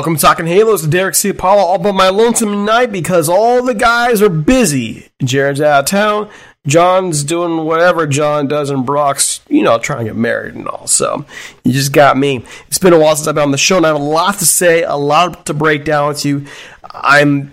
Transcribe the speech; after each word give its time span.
Welcome 0.00 0.16
to 0.16 0.22
Talking 0.22 0.46
Halos 0.46 0.86
Derek 0.86 1.14
C. 1.14 1.28
Apollo 1.28 1.60
all 1.60 1.78
but 1.78 1.92
my 1.92 2.08
lonesome 2.08 2.64
night 2.64 2.90
because 2.90 3.28
all 3.28 3.62
the 3.62 3.74
guys 3.74 4.22
are 4.22 4.30
busy. 4.30 5.10
Jared's 5.22 5.60
out 5.60 5.80
of 5.80 5.84
town. 5.90 6.30
John's 6.66 7.22
doing 7.22 7.66
whatever 7.66 8.06
John 8.06 8.48
does, 8.48 8.70
and 8.70 8.86
Brock's, 8.86 9.42
you 9.48 9.62
know, 9.62 9.78
trying 9.78 9.98
to 9.98 10.04
get 10.06 10.16
married 10.16 10.54
and 10.54 10.66
all. 10.66 10.86
So 10.86 11.26
you 11.64 11.72
just 11.72 11.92
got 11.92 12.16
me. 12.16 12.42
It's 12.66 12.78
been 12.78 12.94
a 12.94 12.98
while 12.98 13.14
since 13.14 13.28
I've 13.28 13.34
been 13.34 13.44
on 13.44 13.50
the 13.50 13.58
show, 13.58 13.76
and 13.76 13.84
I 13.84 13.90
have 13.90 14.00
a 14.00 14.02
lot 14.02 14.38
to 14.38 14.46
say, 14.46 14.84
a 14.84 14.96
lot 14.96 15.44
to 15.44 15.52
break 15.52 15.84
down 15.84 16.08
with 16.08 16.24
you. 16.24 16.46
I'm 16.82 17.52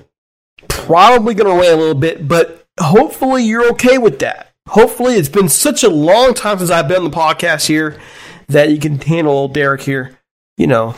probably 0.69 1.33
going 1.33 1.53
to 1.53 1.61
rant 1.61 1.77
a 1.77 1.81
little 1.81 1.99
bit, 1.99 2.29
but 2.29 2.65
hopefully 2.79 3.43
you're 3.43 3.71
okay 3.71 3.97
with 3.97 4.19
that. 4.19 4.53
Hopefully 4.69 5.15
it's 5.15 5.27
been 5.27 5.49
such 5.49 5.83
a 5.83 5.89
long 5.89 6.33
time 6.33 6.59
since 6.59 6.69
I've 6.69 6.87
been 6.87 7.03
on 7.03 7.11
the 7.11 7.17
podcast 7.17 7.67
here 7.67 7.99
that 8.47 8.71
you 8.71 8.79
can 8.79 9.01
handle 9.01 9.49
Derek 9.49 9.81
here. 9.81 10.17
You 10.55 10.67
know, 10.67 10.95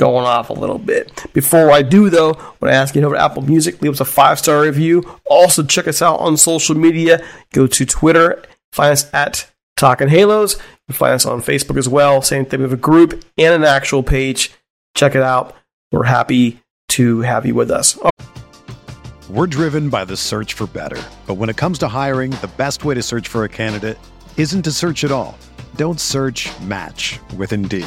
going 0.00 0.24
off 0.24 0.48
a 0.48 0.54
little 0.54 0.78
bit. 0.78 1.26
Before 1.34 1.70
I 1.70 1.82
do, 1.82 2.08
though, 2.08 2.32
when 2.58 2.72
I 2.72 2.74
ask 2.74 2.94
you 2.94 3.02
to 3.02 3.06
over 3.06 3.16
to 3.16 3.22
Apple 3.22 3.42
Music, 3.42 3.82
leave 3.82 3.92
us 3.92 4.00
a 4.00 4.06
five 4.06 4.38
star 4.38 4.62
review. 4.62 5.04
Also, 5.28 5.62
check 5.62 5.86
us 5.86 6.00
out 6.00 6.20
on 6.20 6.38
social 6.38 6.74
media. 6.74 7.22
Go 7.52 7.66
to 7.66 7.84
Twitter, 7.84 8.42
find 8.72 8.92
us 8.92 9.12
at 9.12 9.50
Talking 9.76 10.08
Halos. 10.08 10.54
You 10.54 10.62
can 10.88 10.94
find 10.94 11.12
us 11.12 11.26
on 11.26 11.42
Facebook 11.42 11.76
as 11.76 11.86
well. 11.86 12.22
Same 12.22 12.46
thing. 12.46 12.60
We 12.60 12.64
have 12.64 12.72
a 12.72 12.78
group 12.78 13.22
and 13.36 13.52
an 13.52 13.64
actual 13.64 14.02
page. 14.02 14.50
Check 14.96 15.14
it 15.14 15.22
out. 15.22 15.54
We're 15.92 16.04
happy 16.04 16.60
to 16.90 17.20
have 17.20 17.44
you 17.44 17.54
with 17.54 17.70
us. 17.70 17.98
We're 19.28 19.46
driven 19.46 19.90
by 19.90 20.06
the 20.06 20.16
search 20.16 20.54
for 20.54 20.66
better. 20.66 21.00
But 21.26 21.34
when 21.34 21.50
it 21.50 21.58
comes 21.58 21.78
to 21.80 21.88
hiring, 21.88 22.30
the 22.30 22.50
best 22.56 22.86
way 22.86 22.94
to 22.94 23.02
search 23.02 23.28
for 23.28 23.44
a 23.44 23.50
candidate 23.50 23.98
isn't 24.38 24.62
to 24.62 24.72
search 24.72 25.04
at 25.04 25.12
all. 25.12 25.36
Don't 25.76 26.00
search 26.00 26.48
match 26.62 27.20
with 27.36 27.52
Indeed. 27.52 27.86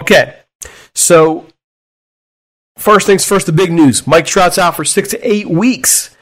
Okay, 0.00 0.36
so 0.94 1.46
first 2.78 3.06
things 3.06 3.24
first, 3.24 3.46
the 3.46 3.52
big 3.52 3.70
news. 3.70 4.06
Mike 4.06 4.26
Trout's 4.26 4.58
out 4.58 4.76
for 4.76 4.84
six 4.84 5.10
to 5.10 5.28
eight 5.28 5.48
weeks 5.48 6.16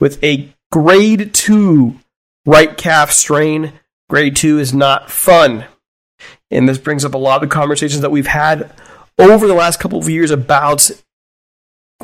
with 0.00 0.22
a 0.22 0.52
grade 0.70 1.32
two 1.32 1.98
right 2.44 2.76
calf 2.76 3.10
strain. 3.10 3.72
Grade 4.08 4.36
two 4.36 4.58
is 4.58 4.74
not 4.74 5.10
fun. 5.10 5.64
And 6.50 6.68
this 6.68 6.78
brings 6.78 7.04
up 7.04 7.14
a 7.14 7.18
lot 7.18 7.42
of 7.42 7.48
the 7.48 7.54
conversations 7.54 8.02
that 8.02 8.10
we've 8.10 8.26
had 8.26 8.70
over 9.18 9.46
the 9.46 9.54
last 9.54 9.80
couple 9.80 9.98
of 9.98 10.08
years 10.08 10.30
about, 10.30 10.90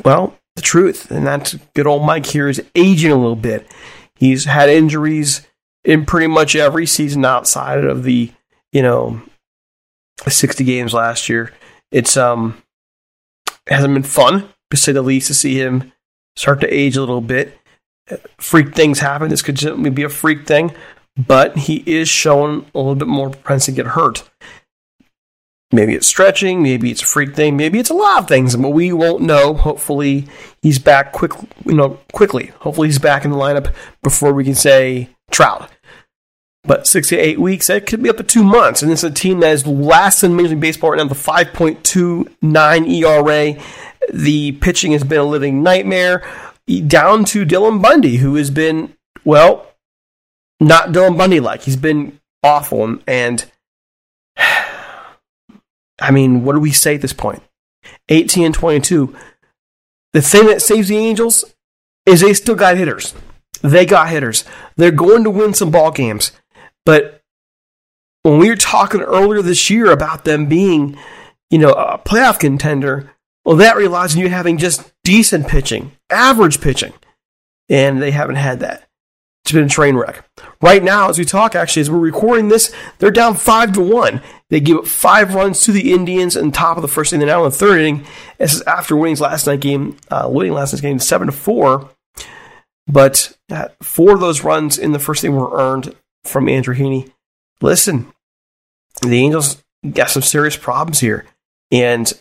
well, 0.03 0.35
the 0.55 0.61
truth. 0.61 1.11
And 1.11 1.27
that's 1.27 1.53
good 1.75 1.85
old 1.85 2.03
Mike 2.03 2.25
here 2.25 2.49
is 2.49 2.63
aging 2.73 3.11
a 3.11 3.15
little 3.17 3.35
bit. 3.35 3.67
He's 4.15 4.45
had 4.45 4.69
injuries 4.69 5.47
in 5.83 6.05
pretty 6.05 6.27
much 6.27 6.55
every 6.55 6.85
season 6.85 7.23
outside 7.23 7.83
of 7.83 8.03
the, 8.03 8.31
you 8.71 8.81
know, 8.81 9.21
60 10.27 10.63
games 10.63 10.93
last 10.93 11.29
year. 11.29 11.53
It's 11.91 12.17
um 12.17 12.61
hasn't 13.67 13.93
been 13.93 14.03
fun 14.03 14.49
to 14.71 14.77
say 14.77 14.91
the 14.91 15.01
least 15.01 15.27
to 15.27 15.33
see 15.33 15.55
him 15.55 15.91
start 16.35 16.61
to 16.61 16.73
age 16.73 16.95
a 16.97 17.01
little 17.01 17.21
bit. 17.21 17.57
Freak 18.37 18.73
things 18.73 18.99
happen. 18.99 19.29
This 19.29 19.41
could 19.41 19.59
certainly 19.59 19.89
be 19.89 20.03
a 20.03 20.09
freak 20.09 20.47
thing, 20.47 20.73
but 21.15 21.55
he 21.55 21.83
is 21.85 22.09
showing 22.09 22.65
a 22.73 22.77
little 22.77 22.95
bit 22.95 23.07
more 23.07 23.29
propensity 23.29 23.73
to 23.75 23.83
get 23.83 23.91
hurt. 23.91 24.29
Maybe 25.71 25.93
it's 25.93 26.07
stretching, 26.07 26.63
maybe 26.63 26.89
it's 26.89 27.03
a 27.03 27.05
freak 27.05 27.35
thing, 27.35 27.55
maybe 27.55 27.77
it's 27.77 27.91
a 27.91 27.95
lot 27.95 28.23
of 28.23 28.27
things, 28.27 28.55
but 28.55 28.69
we 28.69 28.91
won't 28.91 29.21
know. 29.21 29.53
Hopefully, 29.53 30.27
he's 30.63 30.79
back 30.79 31.11
quick, 31.11 31.33
you 31.63 31.75
know, 31.75 31.99
quickly. 32.11 32.47
Hopefully, 32.61 32.87
he's 32.87 32.97
back 32.97 33.23
in 33.23 33.29
the 33.29 33.37
lineup 33.37 33.71
before 34.01 34.33
we 34.33 34.43
can 34.43 34.55
say 34.55 35.09
Trout. 35.29 35.69
But 36.63 36.87
six 36.87 37.09
to 37.09 37.17
eight 37.17 37.39
weeks, 37.39 37.67
that 37.67 37.85
could 37.85 38.03
be 38.03 38.09
up 38.09 38.17
to 38.17 38.23
two 38.23 38.43
months. 38.43 38.81
And 38.81 38.91
it's 38.91 39.03
a 39.03 39.11
team 39.11 39.39
that 39.39 39.53
is 39.53 39.65
last 39.65 40.23
in 40.23 40.35
Major 40.35 40.49
League 40.49 40.59
Baseball 40.59 40.91
right 40.91 40.97
now, 40.97 41.05
the 41.05 41.15
5.29 41.15 42.89
ERA. 42.89 43.63
The 44.13 44.51
pitching 44.53 44.91
has 44.91 45.03
been 45.03 45.19
a 45.19 45.23
living 45.23 45.63
nightmare. 45.63 46.27
Down 46.87 47.25
to 47.25 47.45
Dylan 47.45 47.81
Bundy, 47.81 48.17
who 48.17 48.35
has 48.35 48.51
been, 48.51 48.95
well, 49.23 49.71
not 50.59 50.89
Dylan 50.89 51.17
Bundy 51.17 51.39
like. 51.39 51.61
He's 51.61 51.77
been 51.77 52.19
awful. 52.43 52.99
And, 53.07 53.45
I 56.01 56.11
mean, 56.11 56.43
what 56.43 56.53
do 56.53 56.59
we 56.59 56.71
say 56.71 56.95
at 56.95 57.01
this 57.01 57.13
point? 57.13 57.41
18 58.09 58.45
and 58.45 58.53
22. 58.53 59.15
The 60.13 60.21
thing 60.21 60.47
that 60.47 60.61
saves 60.61 60.89
the 60.89 60.97
Angels 60.97 61.45
is 62.05 62.21
they 62.21 62.33
still 62.33 62.55
got 62.55 62.77
hitters. 62.77 63.13
They 63.61 63.85
got 63.85 64.09
hitters. 64.09 64.43
They're 64.75 64.91
going 64.91 65.23
to 65.23 65.29
win 65.29 65.53
some 65.53 65.71
ball 65.71 65.91
games. 65.91 66.31
But 66.89 67.21
when 68.23 68.39
we 68.39 68.49
were 68.49 68.55
talking 68.55 69.01
earlier 69.01 69.43
this 69.43 69.69
year 69.69 69.91
about 69.91 70.25
them 70.25 70.47
being, 70.47 70.97
you 71.51 71.59
know, 71.59 71.69
a 71.69 71.99
playoff 71.99 72.39
contender, 72.39 73.13
well, 73.45 73.57
that 73.57 73.77
relies 73.77 74.15
on 74.15 74.21
you 74.21 74.29
having 74.29 74.57
just 74.57 74.91
decent 75.03 75.47
pitching, 75.47 75.91
average 76.09 76.59
pitching. 76.59 76.93
And 77.69 78.01
they 78.01 78.09
haven't 78.09 78.37
had 78.37 78.61
that. 78.61 78.89
It's 79.43 79.51
been 79.51 79.65
a 79.65 79.69
train 79.69 79.97
wreck. 79.97 80.27
Right 80.63 80.81
now, 80.81 81.09
as 81.09 81.19
we 81.19 81.25
talk, 81.25 81.53
actually, 81.53 81.81
as 81.81 81.91
we're 81.91 81.99
recording 81.99 82.47
this, 82.47 82.73
they're 82.97 83.11
down 83.11 83.35
five 83.35 83.71
to 83.73 83.81
one. 83.81 84.23
They 84.49 84.59
give 84.59 84.77
up 84.77 84.87
five 84.87 85.35
runs 85.35 85.61
to 85.65 85.71
the 85.71 85.93
Indians 85.93 86.35
in 86.35 86.47
the 86.47 86.53
top 86.53 86.75
of 86.75 86.81
the 86.81 86.87
first 86.87 87.13
inning. 87.13 87.27
They're 87.27 87.35
now 87.35 87.45
in 87.45 87.51
the 87.51 87.55
third 87.55 87.81
inning. 87.81 88.03
This 88.39 88.55
is 88.55 88.63
after 88.63 88.95
winning 88.95 89.17
last 89.17 89.45
night 89.45 89.59
game, 89.59 89.97
uh, 90.09 90.27
winning 90.27 90.53
last 90.53 90.73
night's 90.73 90.81
game 90.81 90.97
seven 90.97 91.27
to 91.27 91.31
four. 91.31 91.91
But 92.87 93.37
uh, 93.51 93.67
four 93.79 94.15
of 94.15 94.21
those 94.21 94.43
runs 94.43 94.79
in 94.79 94.91
the 94.91 94.97
first 94.97 95.23
inning 95.23 95.37
were 95.37 95.55
earned 95.55 95.95
from 96.23 96.49
Andrew 96.49 96.75
Heaney. 96.75 97.11
Listen, 97.61 98.11
the 99.01 99.17
Angels 99.17 99.63
got 99.91 100.09
some 100.09 100.21
serious 100.21 100.57
problems 100.57 100.99
here, 100.99 101.25
and 101.71 102.11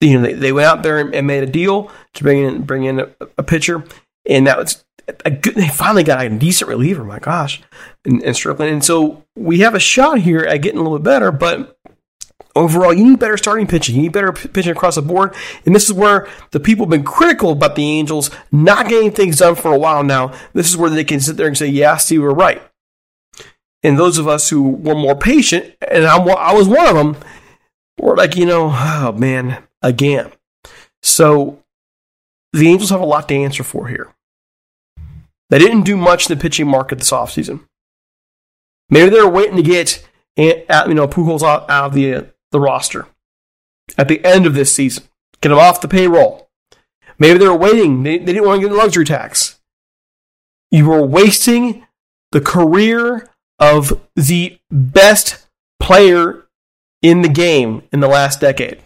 you 0.00 0.14
know 0.14 0.22
they, 0.22 0.34
they 0.34 0.52
went 0.52 0.66
out 0.66 0.82
there 0.82 0.98
and 0.98 1.26
made 1.26 1.42
a 1.42 1.50
deal 1.50 1.90
to 2.14 2.22
bring 2.22 2.44
in 2.44 2.62
bring 2.62 2.84
in 2.84 3.00
a, 3.00 3.08
a 3.38 3.42
pitcher, 3.42 3.84
and 4.28 4.46
that 4.46 4.58
was 4.58 4.84
a 5.24 5.30
good, 5.30 5.54
they 5.54 5.68
finally 5.68 6.04
got 6.04 6.24
a 6.24 6.30
decent 6.30 6.68
reliever. 6.68 7.04
My 7.04 7.18
gosh, 7.18 7.62
and, 8.04 8.22
and 8.22 8.34
Strickland, 8.34 8.72
and 8.72 8.84
so 8.84 9.24
we 9.36 9.60
have 9.60 9.74
a 9.74 9.80
shot 9.80 10.18
here 10.18 10.40
at 10.40 10.58
getting 10.58 10.80
a 10.80 10.82
little 10.82 10.98
bit 10.98 11.04
better. 11.04 11.32
But 11.32 11.78
overall, 12.56 12.92
you 12.92 13.04
need 13.04 13.18
better 13.18 13.36
starting 13.36 13.66
pitching. 13.66 13.96
You 13.96 14.02
need 14.02 14.12
better 14.12 14.32
pitching 14.32 14.72
across 14.72 14.94
the 14.94 15.02
board. 15.02 15.34
And 15.66 15.74
this 15.74 15.84
is 15.84 15.92
where 15.92 16.28
the 16.52 16.60
people 16.60 16.86
have 16.86 16.90
been 16.90 17.04
critical 17.04 17.52
about 17.52 17.76
the 17.76 17.84
Angels 17.84 18.30
not 18.52 18.88
getting 18.88 19.10
things 19.10 19.38
done 19.38 19.54
for 19.54 19.72
a 19.72 19.78
while 19.78 20.02
now. 20.02 20.32
This 20.52 20.68
is 20.68 20.76
where 20.76 20.90
they 20.90 21.04
can 21.04 21.20
sit 21.20 21.36
there 21.36 21.46
and 21.46 21.58
say, 21.58 21.66
"Yeah, 21.66 21.96
Steve, 21.96 22.22
we're 22.22 22.30
right." 22.30 22.62
And 23.82 23.98
those 23.98 24.16
of 24.18 24.26
us 24.26 24.48
who 24.48 24.62
were 24.62 24.94
more 24.94 25.14
patient, 25.14 25.74
and 25.86 26.06
I'm, 26.06 26.28
I 26.28 26.54
was 26.54 26.66
one 26.66 26.86
of 26.86 26.94
them, 26.94 27.16
were 27.98 28.16
like, 28.16 28.34
you 28.36 28.46
know, 28.46 28.70
oh 28.72 29.12
man, 29.12 29.62
again. 29.82 30.32
So 31.02 31.62
the 32.52 32.68
Angels 32.68 32.90
have 32.90 33.00
a 33.00 33.06
lot 33.06 33.28
to 33.28 33.34
answer 33.34 33.62
for 33.62 33.88
here. 33.88 34.10
They 35.50 35.58
didn't 35.58 35.82
do 35.82 35.96
much 35.96 36.28
in 36.28 36.36
the 36.36 36.40
pitching 36.40 36.66
market 36.66 36.98
this 36.98 37.10
offseason. 37.10 37.66
Maybe 38.88 39.10
they 39.10 39.20
were 39.20 39.28
waiting 39.28 39.56
to 39.56 39.62
get 39.62 40.06
Uh, 40.36 40.84
you 40.88 40.94
know 40.94 41.06
Pujols 41.06 41.42
out, 41.42 41.68
out 41.70 41.86
of 41.86 41.94
the 41.94 42.14
uh, 42.14 42.22
the 42.50 42.60
roster 42.60 43.06
at 43.96 44.08
the 44.08 44.24
end 44.24 44.46
of 44.46 44.54
this 44.54 44.74
season, 44.74 45.04
get 45.40 45.52
him 45.52 45.58
off 45.58 45.80
the 45.80 45.88
payroll. 45.88 46.48
Maybe 47.18 47.38
they 47.38 47.48
were 47.48 47.56
waiting; 47.56 48.02
they, 48.02 48.18
they 48.18 48.32
didn't 48.32 48.46
want 48.46 48.60
to 48.60 48.68
get 48.68 48.72
the 48.72 48.78
luxury 48.78 49.04
tax. 49.04 49.60
You 50.70 50.88
were 50.88 51.06
wasting 51.06 51.86
the 52.32 52.40
career 52.40 53.30
of 53.60 54.00
the 54.16 54.58
best 54.70 55.46
player 55.80 56.46
in 57.00 57.22
the 57.22 57.28
game 57.28 57.82
in 57.92 58.00
the 58.00 58.08
last 58.08 58.40
decade, 58.40 58.82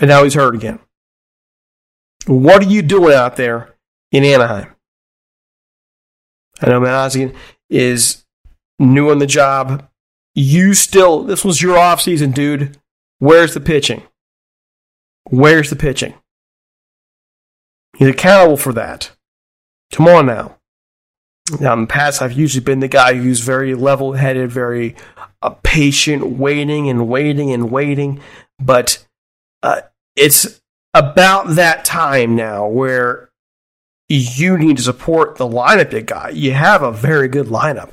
and 0.00 0.08
now 0.08 0.24
he's 0.24 0.34
hurt 0.34 0.54
again. 0.56 0.80
What 2.26 2.62
are 2.64 2.68
you 2.68 2.82
doing 2.82 3.14
out 3.14 3.36
there 3.36 3.74
in 4.10 4.24
Anaheim? 4.24 4.74
I 6.60 6.68
know 6.70 6.84
Ozzie 6.84 7.32
is 7.68 8.24
new 8.78 9.10
on 9.10 9.18
the 9.18 9.26
job. 9.26 9.88
You 10.36 10.74
still, 10.74 11.22
this 11.22 11.44
was 11.46 11.62
your 11.62 11.78
off 11.78 12.02
season, 12.02 12.30
dude. 12.30 12.76
Where's 13.18 13.54
the 13.54 13.60
pitching? 13.60 14.02
Where's 15.30 15.70
the 15.70 15.76
pitching? 15.76 16.12
He's 17.96 18.10
accountable 18.10 18.58
for 18.58 18.74
that. 18.74 19.10
Come 19.90 20.06
on 20.06 20.26
now. 20.26 20.58
Now, 21.58 21.72
in 21.72 21.82
the 21.82 21.86
past, 21.86 22.20
I've 22.20 22.32
usually 22.32 22.62
been 22.62 22.80
the 22.80 22.88
guy 22.88 23.14
who's 23.14 23.40
very 23.40 23.74
level 23.74 24.12
headed, 24.12 24.50
very 24.52 24.94
uh, 25.40 25.50
patient, 25.62 26.26
waiting 26.26 26.90
and 26.90 27.08
waiting 27.08 27.50
and 27.52 27.70
waiting. 27.70 28.20
But 28.58 29.06
uh, 29.62 29.82
it's 30.16 30.60
about 30.92 31.54
that 31.54 31.86
time 31.86 32.36
now 32.36 32.66
where 32.66 33.30
you 34.08 34.58
need 34.58 34.76
to 34.76 34.82
support 34.82 35.36
the 35.36 35.48
lineup 35.48 35.92
you 35.92 36.02
got. 36.02 36.36
You 36.36 36.52
have 36.52 36.82
a 36.82 36.92
very 36.92 37.28
good 37.28 37.46
lineup. 37.46 37.92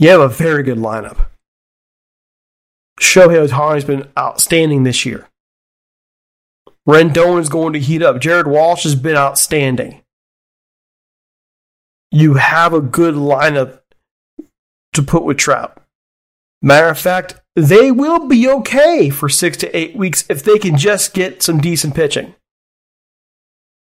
You 0.00 0.08
have 0.08 0.20
a 0.22 0.28
very 0.28 0.62
good 0.62 0.78
lineup. 0.78 1.26
Shohei 2.98 3.46
Ohtani's 3.46 3.84
been 3.84 4.08
outstanding 4.18 4.82
this 4.84 5.04
year. 5.04 5.28
Rendon 6.88 7.38
is 7.38 7.50
going 7.50 7.74
to 7.74 7.78
heat 7.78 8.02
up. 8.02 8.18
Jared 8.18 8.46
Walsh 8.46 8.84
has 8.84 8.94
been 8.94 9.14
outstanding. 9.14 10.02
You 12.10 12.34
have 12.34 12.72
a 12.72 12.80
good 12.80 13.14
lineup 13.14 13.80
to 14.94 15.02
put 15.02 15.22
with 15.22 15.36
Trout. 15.36 15.76
Matter 16.62 16.88
of 16.88 16.98
fact, 16.98 17.34
they 17.54 17.92
will 17.92 18.26
be 18.26 18.48
okay 18.48 19.10
for 19.10 19.28
six 19.28 19.58
to 19.58 19.76
eight 19.76 19.94
weeks 19.94 20.24
if 20.30 20.42
they 20.42 20.58
can 20.58 20.78
just 20.78 21.12
get 21.12 21.42
some 21.42 21.60
decent 21.60 21.94
pitching. 21.94 22.34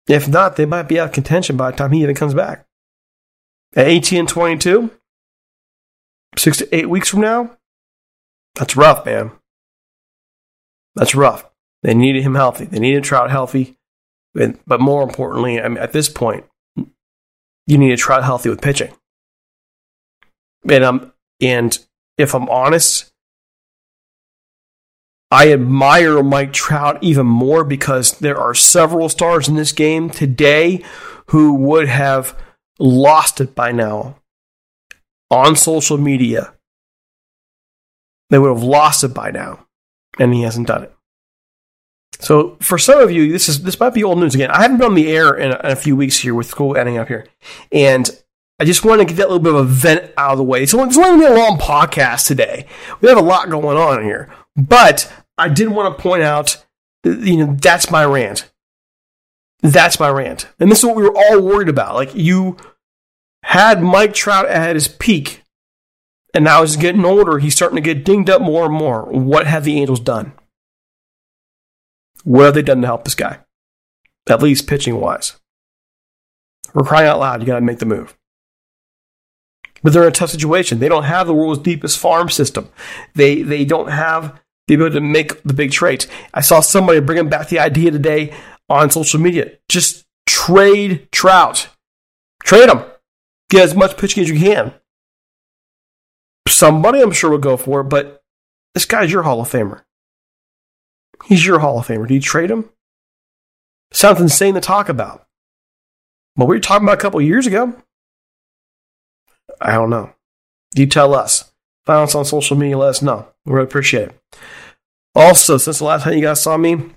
If 0.06 0.28
not, 0.28 0.54
they 0.54 0.66
might 0.66 0.86
be 0.86 1.00
out 1.00 1.08
of 1.08 1.14
contention 1.14 1.56
by 1.56 1.72
the 1.72 1.76
time 1.76 1.90
he 1.90 2.04
even 2.04 2.14
comes 2.14 2.32
back. 2.32 2.64
At 3.74 3.88
18 3.88 4.20
and 4.20 4.28
22, 4.28 4.92
six 6.38 6.58
to 6.58 6.74
eight 6.74 6.88
weeks 6.88 7.08
from 7.08 7.20
now, 7.20 7.56
that's 8.54 8.76
rough, 8.76 9.04
man. 9.04 9.32
That's 10.94 11.14
rough. 11.14 11.48
They 11.82 11.94
needed 11.94 12.22
him 12.22 12.34
healthy. 12.34 12.64
They 12.64 12.78
needed 12.78 13.04
Trout 13.04 13.30
healthy. 13.30 13.76
But 14.34 14.80
more 14.80 15.02
importantly, 15.02 15.60
I 15.60 15.68
mean, 15.68 15.78
at 15.78 15.92
this 15.92 16.08
point, 16.08 16.44
you 17.66 17.78
need 17.78 17.90
to 17.90 17.96
Trout 17.96 18.24
healthy 18.24 18.48
with 18.48 18.60
pitching. 18.60 18.92
And, 20.68 20.84
um, 20.84 21.12
and 21.40 21.78
if 22.18 22.34
I'm 22.34 22.48
honest, 22.48 23.12
I 25.30 25.52
admire 25.52 26.22
Mike 26.22 26.52
Trout 26.52 26.98
even 27.02 27.26
more 27.26 27.64
because 27.64 28.18
there 28.18 28.38
are 28.38 28.54
several 28.54 29.08
stars 29.08 29.48
in 29.48 29.56
this 29.56 29.72
game 29.72 30.08
today 30.10 30.82
who 31.28 31.54
would 31.54 31.88
have 31.88 32.38
lost 32.78 33.40
it 33.40 33.54
by 33.54 33.72
now 33.72 34.16
on 35.30 35.56
social 35.56 35.98
media. 35.98 36.54
They 38.30 38.38
would 38.38 38.52
have 38.52 38.62
lost 38.62 39.04
it 39.04 39.14
by 39.14 39.30
now, 39.30 39.66
and 40.18 40.34
he 40.34 40.42
hasn't 40.42 40.66
done 40.66 40.84
it. 40.84 40.92
So 42.18 42.56
for 42.60 42.78
some 42.78 43.00
of 43.00 43.10
you, 43.10 43.30
this 43.30 43.48
is 43.48 43.62
this 43.62 43.78
might 43.78 43.94
be 43.94 44.02
old 44.02 44.18
news 44.18 44.34
again. 44.34 44.50
I 44.50 44.62
haven't 44.62 44.78
been 44.78 44.88
on 44.88 44.94
the 44.94 45.12
air 45.12 45.34
in 45.34 45.52
a, 45.52 45.60
in 45.64 45.70
a 45.72 45.76
few 45.76 45.94
weeks 45.94 46.18
here 46.18 46.34
with 46.34 46.46
school 46.46 46.76
ending 46.76 46.98
up 46.98 47.08
here, 47.08 47.26
and 47.70 48.10
I 48.58 48.64
just 48.64 48.84
want 48.84 49.00
to 49.00 49.04
get 49.04 49.16
that 49.16 49.28
little 49.28 49.42
bit 49.42 49.54
of 49.54 49.60
a 49.60 49.64
vent 49.64 50.12
out 50.16 50.32
of 50.32 50.38
the 50.38 50.44
way. 50.44 50.62
It's 50.62 50.72
only, 50.72 50.88
it's 50.88 50.96
only 50.96 51.26
a 51.26 51.34
long 51.34 51.58
podcast 51.58 52.26
today. 52.26 52.66
We 53.00 53.08
have 53.08 53.18
a 53.18 53.22
lot 53.22 53.50
going 53.50 53.76
on 53.76 54.02
here. 54.02 54.32
But 54.56 55.12
I 55.36 55.50
did 55.50 55.68
want 55.68 55.94
to 55.94 56.02
point 56.02 56.22
out, 56.22 56.64
you 57.04 57.36
know, 57.36 57.56
that's 57.60 57.90
my 57.90 58.04
rant. 58.06 58.50
That's 59.60 60.00
my 60.00 60.08
rant. 60.08 60.48
And 60.58 60.70
this 60.70 60.78
is 60.78 60.86
what 60.86 60.96
we 60.96 61.02
were 61.02 61.14
all 61.14 61.42
worried 61.42 61.68
about. 61.68 61.96
Like, 61.96 62.14
you 62.14 62.56
had 63.46 63.80
Mike 63.80 64.12
Trout 64.12 64.48
at 64.48 64.74
his 64.74 64.88
peak, 64.88 65.44
and 66.34 66.44
now 66.44 66.62
he's 66.62 66.76
getting 66.76 67.04
older. 67.04 67.38
He's 67.38 67.54
starting 67.54 67.76
to 67.76 67.80
get 67.80 68.04
dinged 68.04 68.28
up 68.28 68.42
more 68.42 68.64
and 68.64 68.74
more. 68.74 69.02
What 69.04 69.46
have 69.46 69.62
the 69.62 69.78
Angels 69.78 70.00
done? 70.00 70.32
What 72.24 72.46
have 72.46 72.54
they 72.54 72.62
done 72.62 72.80
to 72.80 72.88
help 72.88 73.04
this 73.04 73.14
guy? 73.14 73.38
At 74.28 74.42
least 74.42 74.66
pitching 74.66 75.00
wise. 75.00 75.38
We're 76.74 76.84
crying 76.84 77.06
out 77.06 77.20
loud. 77.20 77.40
You 77.40 77.46
got 77.46 77.54
to 77.54 77.60
make 77.60 77.78
the 77.78 77.86
move. 77.86 78.18
But 79.80 79.92
they're 79.92 80.02
in 80.02 80.08
a 80.08 80.12
tough 80.12 80.30
situation. 80.30 80.80
They 80.80 80.88
don't 80.88 81.04
have 81.04 81.28
the 81.28 81.34
world's 81.34 81.62
deepest 81.62 82.00
farm 82.00 82.28
system. 82.28 82.68
They 83.14 83.42
they 83.42 83.64
don't 83.64 83.90
have 83.90 84.40
the 84.66 84.74
ability 84.74 84.94
to 84.96 85.00
make 85.00 85.40
the 85.44 85.54
big 85.54 85.70
trades. 85.70 86.08
I 86.34 86.40
saw 86.40 86.58
somebody 86.58 86.98
bringing 86.98 87.28
back 87.28 87.48
the 87.48 87.60
idea 87.60 87.92
today 87.92 88.34
on 88.68 88.90
social 88.90 89.20
media. 89.20 89.52
Just 89.68 90.04
trade 90.26 91.08
Trout. 91.12 91.68
Trade 92.42 92.68
him. 92.68 92.82
Get 93.50 93.62
as 93.62 93.74
much 93.74 93.96
pitching 93.96 94.22
as 94.22 94.30
you 94.30 94.38
can. 94.38 94.74
Somebody 96.48 97.00
I'm 97.00 97.12
sure 97.12 97.30
will 97.30 97.38
go 97.38 97.56
for 97.56 97.80
it, 97.80 97.84
but 97.84 98.22
this 98.74 98.84
guy's 98.84 99.12
your 99.12 99.22
Hall 99.22 99.40
of 99.40 99.50
Famer. 99.50 99.82
He's 101.24 101.46
your 101.46 101.58
Hall 101.60 101.78
of 101.78 101.86
Famer. 101.86 102.06
Do 102.06 102.14
you 102.14 102.20
trade 102.20 102.50
him? 102.50 102.70
Sounds 103.92 104.20
insane 104.20 104.54
to 104.54 104.60
talk 104.60 104.88
about. 104.88 105.26
But 106.34 106.46
we 106.46 106.56
were 106.56 106.60
talking 106.60 106.86
about 106.86 106.98
a 106.98 107.00
couple 107.00 107.20
years 107.20 107.46
ago. 107.46 107.74
I 109.60 109.72
don't 109.72 109.90
know. 109.90 110.12
You 110.74 110.86
tell 110.86 111.14
us. 111.14 111.52
Find 111.86 112.02
us 112.02 112.14
on 112.14 112.24
social 112.24 112.56
media. 112.56 112.76
Let 112.76 112.90
us 112.90 113.02
know. 113.02 113.28
We 113.44 113.52
really 113.52 113.64
appreciate 113.64 114.08
it. 114.08 114.20
Also, 115.14 115.56
since 115.56 115.78
the 115.78 115.84
last 115.84 116.02
time 116.02 116.14
you 116.14 116.20
guys 116.20 116.42
saw 116.42 116.56
me, 116.56 116.90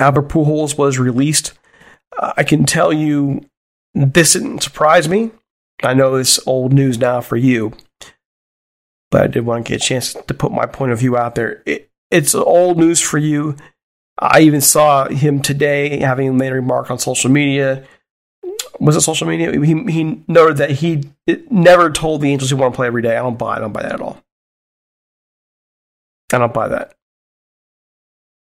Albert 0.00 0.28
Pujols 0.28 0.76
was 0.76 0.98
released. 0.98 1.52
I 2.18 2.42
can 2.42 2.64
tell 2.64 2.92
you 2.92 3.48
this 3.94 4.32
didn't 4.32 4.62
surprise 4.62 5.08
me. 5.08 5.30
I 5.82 5.94
know 5.94 6.16
it's 6.16 6.44
old 6.46 6.72
news 6.72 6.98
now 6.98 7.20
for 7.20 7.36
you, 7.36 7.72
but 9.10 9.22
I 9.22 9.26
did 9.28 9.46
want 9.46 9.66
to 9.66 9.72
get 9.72 9.82
a 9.82 9.84
chance 9.84 10.12
to 10.12 10.34
put 10.34 10.52
my 10.52 10.66
point 10.66 10.92
of 10.92 10.98
view 10.98 11.16
out 11.16 11.34
there. 11.34 11.62
It, 11.66 11.90
it's 12.10 12.34
old 12.34 12.78
news 12.78 13.00
for 13.00 13.18
you. 13.18 13.56
I 14.18 14.40
even 14.40 14.60
saw 14.60 15.08
him 15.08 15.40
today 15.40 16.00
having 16.00 16.36
made 16.36 16.50
a 16.50 16.56
remark 16.56 16.90
on 16.90 16.98
social 16.98 17.30
media. 17.30 17.86
Was 18.80 18.96
it 18.96 19.02
social 19.02 19.28
media? 19.28 19.52
He, 19.52 19.84
he 19.90 20.24
noted 20.26 20.56
that 20.56 20.72
he 20.72 21.04
never 21.50 21.90
told 21.90 22.20
the 22.20 22.30
Angels 22.32 22.50
he 22.50 22.56
wanted 22.56 22.72
to 22.72 22.76
play 22.76 22.86
every 22.88 23.02
day. 23.02 23.16
I 23.16 23.22
don't 23.22 23.38
buy. 23.38 23.56
I 23.56 23.60
don't 23.60 23.72
buy 23.72 23.82
that 23.82 23.92
at 23.92 24.00
all. 24.00 24.22
I 26.32 26.38
don't 26.38 26.52
buy 26.54 26.68
that. 26.68 26.94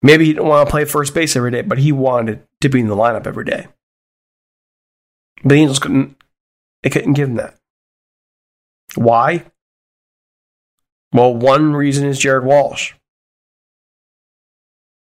Maybe 0.02 0.26
he 0.26 0.34
didn't 0.34 0.48
want 0.48 0.68
to 0.68 0.72
play 0.72 0.86
first 0.86 1.14
base 1.14 1.36
every 1.36 1.52
day, 1.52 1.62
but 1.62 1.80
he 1.80 1.92
wanted 1.92 2.44
to 2.62 2.70
be 2.70 2.80
in 2.80 2.88
the 2.88 2.96
lineup 2.96 3.28
every 3.28 3.46
day. 3.46 3.68
But 5.44 5.50
the 5.50 5.56
Angels 5.56 5.80
couldn't. 5.80 6.16
They 6.86 6.92
couldn't 6.92 7.14
give 7.14 7.30
him 7.30 7.36
that. 7.38 7.56
Why? 8.94 9.46
Well, 11.12 11.34
one 11.34 11.74
reason 11.74 12.08
is 12.08 12.20
Jared 12.20 12.46
Walsh. 12.46 12.94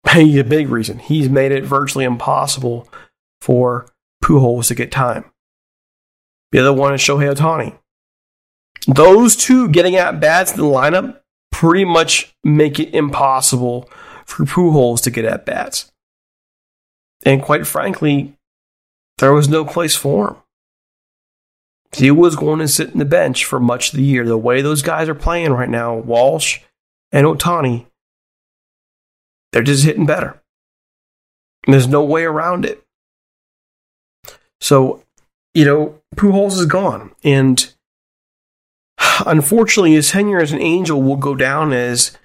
He's 0.13 0.39
a 0.39 0.43
big 0.43 0.69
reason. 0.69 0.99
He's 0.99 1.29
made 1.29 1.53
it 1.53 1.63
virtually 1.63 2.05
impossible 2.05 2.89
for 3.41 3.87
Pujols 4.21 4.67
to 4.67 4.75
get 4.75 4.91
time. 4.91 5.27
The 6.51 6.59
other 6.59 6.73
one 6.73 6.93
is 6.93 7.01
Shohei 7.01 7.33
Ohtani. 7.33 7.79
Those 8.89 9.37
two 9.37 9.69
getting 9.69 9.95
at 9.95 10.19
bats 10.19 10.51
in 10.51 10.57
the 10.57 10.65
lineup 10.65 11.21
pretty 11.53 11.85
much 11.85 12.35
make 12.43 12.81
it 12.81 12.93
impossible 12.93 13.89
for 14.27 14.45
Pujols 14.45 15.03
to 15.03 15.11
get 15.13 15.25
at 15.25 15.47
bats. 15.47 15.93
And 17.25 17.41
quite 17.41 17.65
frankly, 17.65 18.35
there 19.19 19.33
was 19.33 19.49
no 19.49 19.65
place 19.65 19.95
for 19.95 20.29
him. 20.31 20.37
He 21.93 22.11
was 22.11 22.37
going 22.37 22.61
to 22.61 22.69
sit 22.69 22.91
in 22.91 22.99
the 22.99 23.05
bench 23.05 23.45
for 23.45 23.59
much 23.59 23.91
of 23.91 23.97
the 23.97 24.05
year. 24.05 24.25
The 24.25 24.39
way 24.39 24.63
those 24.63 24.83
guys 24.83 25.09
are 25.09 25.15
playing 25.15 25.53
right 25.53 25.69
now, 25.69 25.97
Walsh 25.97 26.61
and 27.11 27.27
Ohtani, 27.27 27.87
they're 29.53 29.63
just 29.63 29.85
hitting 29.85 30.07
better. 30.07 30.41
And 31.67 31.75
there's 31.75 31.89
no 31.89 32.05
way 32.05 32.25
around 32.25 32.65
it. 32.65 32.85
So, 34.61 35.03
you 35.53 35.65
know, 35.65 36.01
Pujols 36.15 36.53
is 36.53 36.67
gone. 36.67 37.13
And 37.25 37.73
unfortunately, 39.27 39.93
his 39.93 40.11
tenure 40.11 40.41
as 40.41 40.53
an 40.53 40.61
Angel 40.61 41.03
will 41.03 41.17
go 41.17 41.35
down 41.35 41.73
as, 41.73 42.17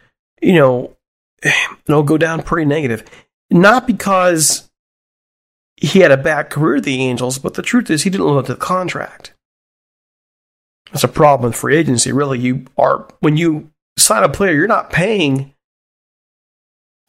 you 0.41 0.53
know, 0.53 0.95
it'll 1.87 2.03
go 2.03 2.17
down 2.17 2.43
pretty 2.43 2.65
negative. 2.65 3.03
Not 3.49 3.87
because 3.87 4.69
he 5.77 5.99
had 5.99 6.11
a 6.11 6.17
bad 6.17 6.49
career 6.49 6.77
at 6.77 6.83
the 6.83 7.01
Angels, 7.01 7.37
but 7.37 7.55
the 7.55 7.61
truth 7.61 7.89
is 7.89 8.03
he 8.03 8.09
didn't 8.09 8.27
live 8.27 8.37
up 8.37 8.45
to 8.45 8.53
the 8.53 8.59
contract. 8.59 9.34
That's 10.95 11.03
a 11.03 11.09
problem 11.09 11.49
with 11.49 11.59
free 11.59 11.75
agency. 11.75 12.13
Really, 12.13 12.39
you 12.39 12.67
are 12.77 13.05
when 13.19 13.35
you 13.35 13.69
sign 13.97 14.23
a 14.23 14.29
player, 14.29 14.53
you're 14.53 14.65
not 14.65 14.93
paying 14.93 15.53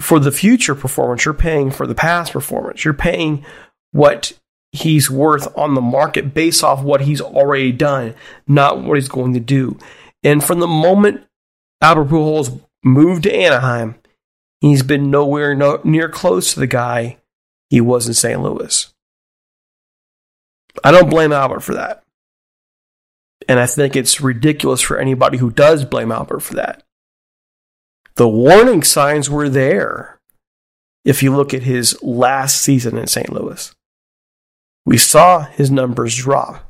for 0.00 0.19
the 0.19 0.33
future 0.33 0.75
performance. 0.75 1.25
You're 1.25 1.35
paying 1.35 1.71
for 1.71 1.87
the 1.87 1.95
past 1.95 2.33
performance. 2.33 2.85
You're 2.85 2.95
paying 2.95 3.47
what 3.93 4.33
he's 4.73 5.09
worth 5.09 5.57
on 5.57 5.75
the 5.75 5.81
market 5.81 6.35
based 6.35 6.64
off 6.64 6.83
what 6.83 7.02
he's 7.02 7.21
already 7.21 7.71
done, 7.71 8.16
not 8.49 8.83
what 8.83 8.97
he's 8.97 9.09
going 9.09 9.35
to 9.35 9.40
do. 9.40 9.78
And 10.25 10.43
from 10.43 10.59
the 10.59 10.66
moment 10.66 11.25
Albert 11.81 12.07
Pujols 12.07 12.61
moved 12.83 13.23
to 13.23 13.33
Anaheim, 13.33 13.95
he's 14.61 14.83
been 14.83 15.12
nowhere 15.12 15.55
no, 15.55 15.81
near 15.85 16.09
close 16.09 16.55
to 16.55 16.59
the 16.59 16.66
guy 16.66 17.19
he 17.71 17.81
was 17.81 18.09
in 18.09 18.14
St. 18.14 18.43
Louis. 18.43 18.93
I 20.83 20.90
don't 20.90 21.09
blame 21.09 21.31
Albert 21.31 21.61
for 21.61 21.75
that. 21.75 22.02
And 23.49 23.61
I 23.61 23.67
think 23.67 23.95
it's 23.95 24.21
ridiculous 24.21 24.81
for 24.81 24.99
anybody 24.99 25.38
who 25.38 25.50
does 25.50 25.85
blame 25.85 26.11
Albert 26.11 26.41
for 26.41 26.55
that. 26.55 26.83
The 28.17 28.29
warning 28.29 28.83
signs 28.83 29.31
were 29.31 29.49
there 29.49 30.19
if 31.05 31.23
you 31.23 31.35
look 31.35 31.55
at 31.55 31.62
his 31.62 32.03
last 32.03 32.61
season 32.61 32.99
in 32.99 33.07
St. 33.07 33.33
Louis. 33.33 33.73
We 34.85 34.97
saw 34.97 35.43
his 35.43 35.71
numbers 35.71 36.17
drop. 36.17 36.62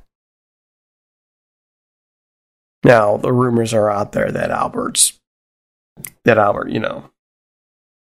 Now, 2.85 3.17
the 3.17 3.33
rumors 3.33 3.73
are 3.73 3.91
out 3.91 4.13
there 4.13 4.31
that 4.31 4.51
Albert's, 4.51 5.19
that 6.25 6.39
Albert, 6.39 6.71
you 6.71 6.81
know, 6.81 7.11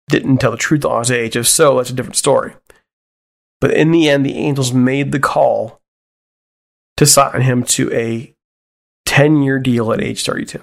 didn't 0.08 0.38
tell 0.38 0.50
the 0.50 0.56
truth 0.56 0.84
on 0.84 1.00
his 1.00 1.10
age. 1.10 1.36
If 1.36 1.46
so, 1.46 1.76
that's 1.76 1.90
a 1.90 1.94
different 1.94 2.16
story. 2.16 2.54
But 3.60 3.72
in 3.72 3.90
the 3.90 4.08
end, 4.08 4.24
the 4.24 4.36
Angels 4.36 4.72
made 4.72 5.12
the 5.12 5.20
call 5.20 5.80
to 6.96 7.06
sign 7.06 7.42
him 7.42 7.62
to 7.64 7.92
a 7.92 8.34
10 9.18 9.42
year 9.42 9.58
deal 9.58 9.92
at 9.92 10.00
age 10.00 10.24
32. 10.24 10.62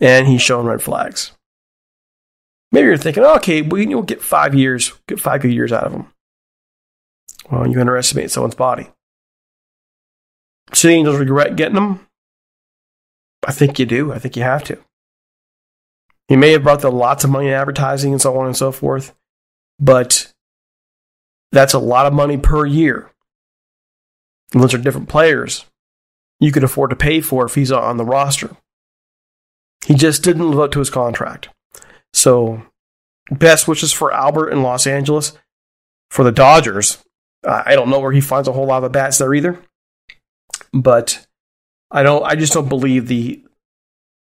And 0.00 0.26
he's 0.26 0.42
showing 0.42 0.66
red 0.66 0.82
flags. 0.82 1.32
Maybe 2.70 2.88
you're 2.88 2.98
thinking, 2.98 3.24
okay, 3.24 3.62
we 3.62 3.86
will 3.86 4.02
get 4.02 4.20
five 4.20 4.54
years, 4.54 4.92
get 5.06 5.18
five 5.18 5.40
good 5.40 5.54
years 5.54 5.72
out 5.72 5.84
of 5.84 5.92
him. 5.94 6.12
Well, 7.50 7.66
you 7.66 7.80
underestimate 7.80 8.30
someone's 8.30 8.54
body. 8.54 8.90
So 10.74 10.88
the 10.88 10.94
Angels 10.94 11.18
regret 11.18 11.56
getting 11.56 11.78
him? 11.78 12.06
I 13.46 13.52
think 13.52 13.78
you 13.78 13.86
do. 13.86 14.12
I 14.12 14.18
think 14.18 14.36
you 14.36 14.42
have 14.42 14.64
to. 14.64 14.76
He 16.28 16.36
may 16.36 16.50
have 16.50 16.64
brought 16.64 16.82
them 16.82 16.96
lots 16.96 17.24
of 17.24 17.30
money 17.30 17.46
in 17.46 17.54
advertising 17.54 18.12
and 18.12 18.20
so 18.20 18.36
on 18.36 18.44
and 18.44 18.56
so 18.56 18.72
forth, 18.72 19.14
but 19.80 20.30
that's 21.50 21.72
a 21.72 21.78
lot 21.78 22.04
of 22.04 22.12
money 22.12 22.36
per 22.36 22.66
year. 22.66 23.10
And 24.52 24.62
those 24.62 24.74
are 24.74 24.78
different 24.78 25.08
players 25.08 25.64
you 26.40 26.52
could 26.52 26.64
afford 26.64 26.90
to 26.90 26.96
pay 26.96 27.20
for 27.20 27.44
if 27.44 27.54
he's 27.54 27.72
on 27.72 27.96
the 27.96 28.04
roster. 28.04 28.56
He 29.86 29.94
just 29.94 30.22
didn't 30.22 30.50
live 30.50 30.60
up 30.60 30.72
to 30.72 30.78
his 30.78 30.90
contract. 30.90 31.48
So, 32.12 32.62
best 33.30 33.68
wishes 33.68 33.92
for 33.92 34.12
Albert 34.12 34.50
in 34.50 34.62
Los 34.62 34.86
Angeles. 34.86 35.32
For 36.10 36.24
the 36.24 36.32
Dodgers, 36.32 36.98
I 37.44 37.74
don't 37.74 37.90
know 37.90 38.00
where 38.00 38.12
he 38.12 38.20
finds 38.20 38.48
a 38.48 38.52
whole 38.52 38.66
lot 38.66 38.82
of 38.82 38.92
bats 38.92 39.18
there 39.18 39.34
either. 39.34 39.58
But 40.72 41.26
I 41.90 42.02
don't. 42.02 42.24
I 42.24 42.34
just 42.34 42.52
don't 42.52 42.68
believe 42.68 43.08
the 43.08 43.42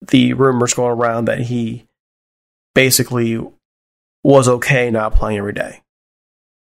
the 0.08 0.34
rumors 0.34 0.74
going 0.74 0.92
around 0.92 1.26
that 1.26 1.42
he 1.42 1.86
basically 2.74 3.40
was 4.24 4.48
okay 4.48 4.90
not 4.92 5.14
playing 5.16 5.38
every 5.38 5.54
day. 5.54 5.82